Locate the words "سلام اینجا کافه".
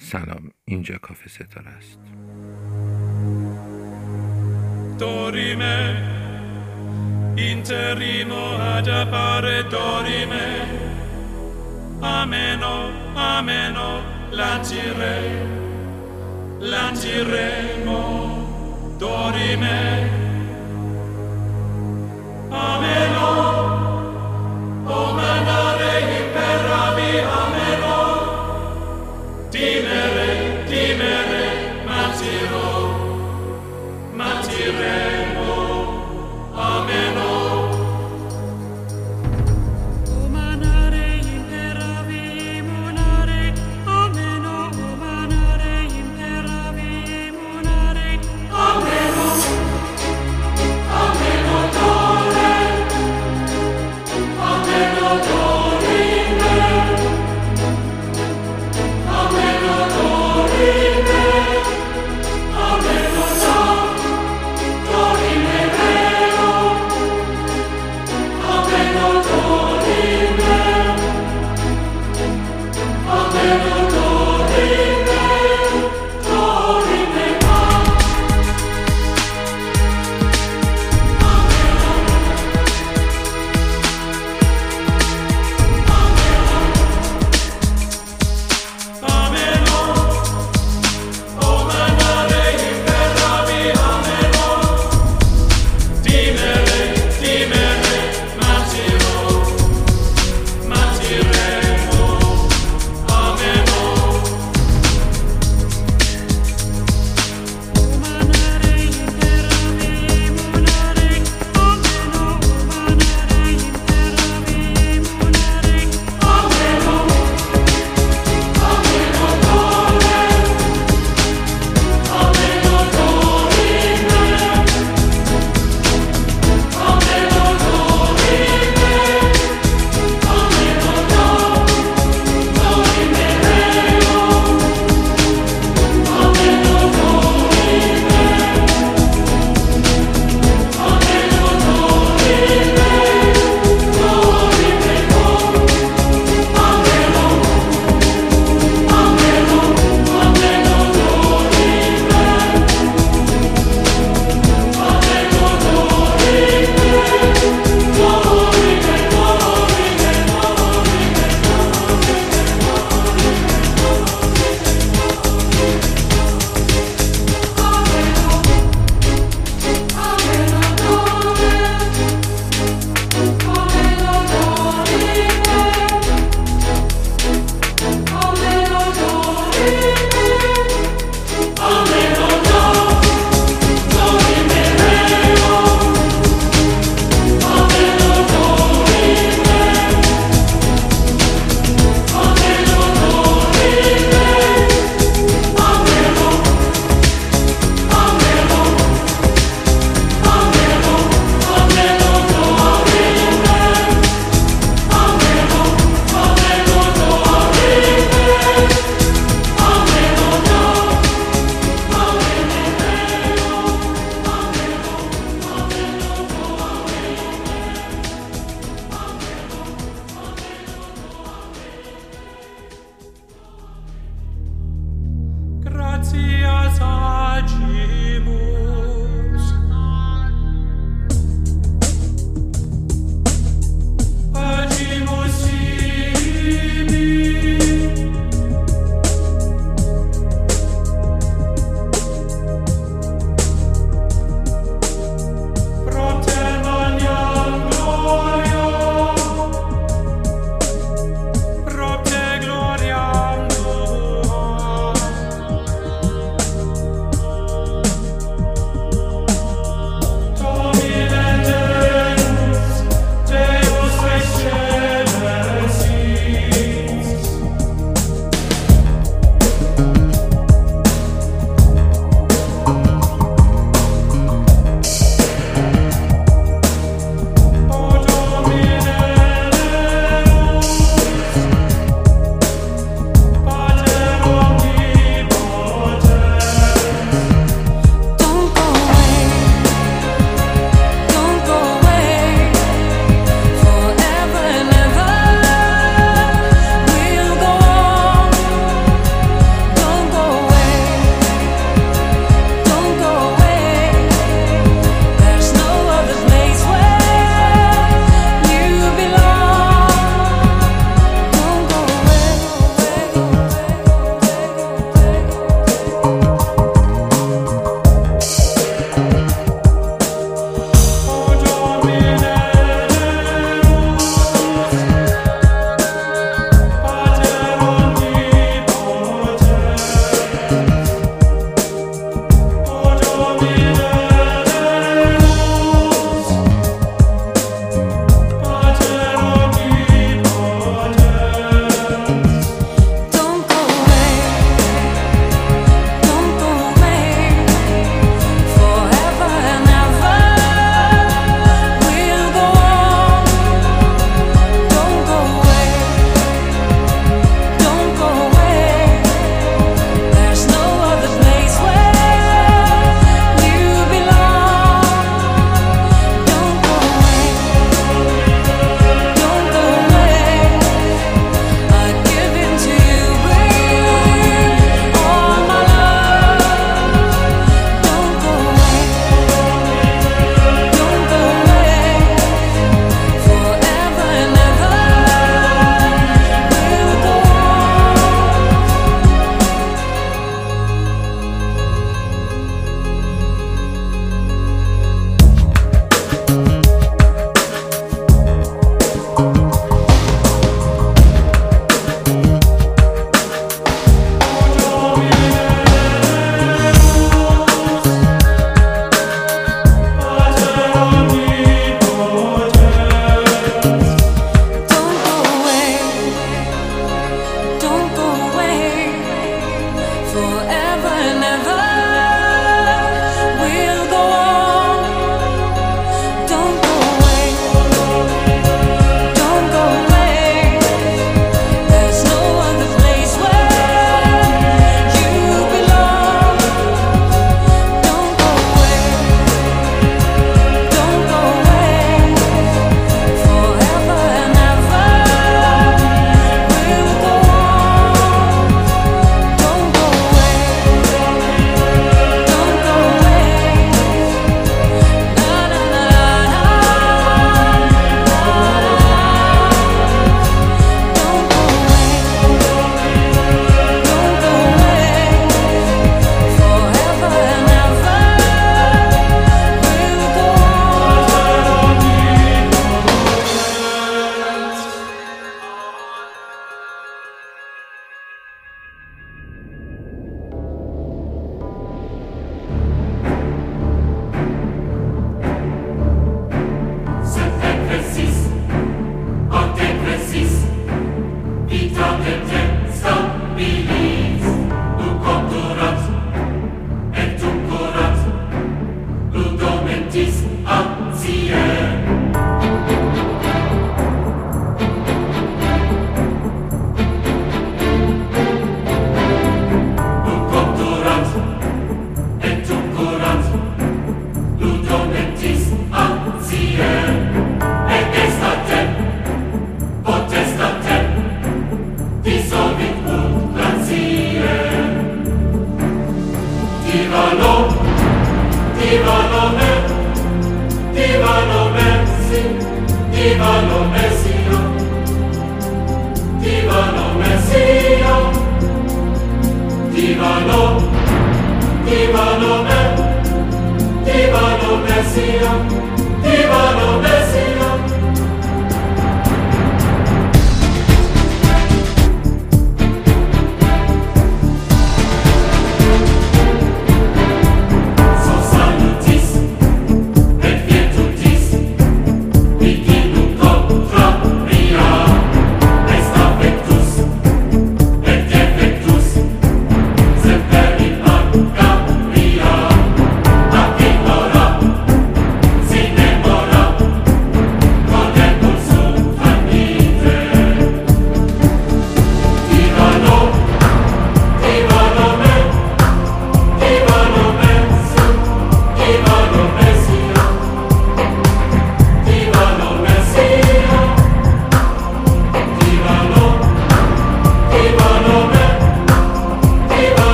0.00-1.28